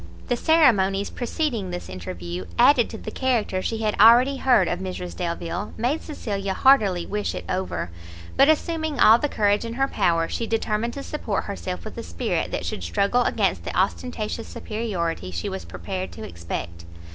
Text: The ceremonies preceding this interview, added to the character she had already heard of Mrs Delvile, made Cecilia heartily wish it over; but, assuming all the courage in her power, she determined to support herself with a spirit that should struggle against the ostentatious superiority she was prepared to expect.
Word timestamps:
The 0.29 0.35
ceremonies 0.35 1.11
preceding 1.11 1.69
this 1.69 1.87
interview, 1.87 2.45
added 2.57 2.89
to 2.89 2.97
the 2.97 3.11
character 3.11 3.61
she 3.61 3.83
had 3.83 3.93
already 3.99 4.37
heard 4.37 4.67
of 4.67 4.79
Mrs 4.79 5.15
Delvile, 5.15 5.75
made 5.77 6.01
Cecilia 6.01 6.55
heartily 6.55 7.05
wish 7.05 7.35
it 7.35 7.45
over; 7.47 7.91
but, 8.35 8.49
assuming 8.49 8.99
all 8.99 9.19
the 9.19 9.29
courage 9.29 9.63
in 9.63 9.73
her 9.73 9.87
power, 9.87 10.27
she 10.27 10.47
determined 10.47 10.93
to 10.95 11.03
support 11.03 11.43
herself 11.43 11.85
with 11.85 11.95
a 11.99 12.03
spirit 12.03 12.49
that 12.51 12.65
should 12.65 12.81
struggle 12.81 13.21
against 13.25 13.63
the 13.63 13.77
ostentatious 13.77 14.47
superiority 14.47 15.29
she 15.29 15.49
was 15.49 15.65
prepared 15.65 16.11
to 16.13 16.23
expect. 16.27 16.83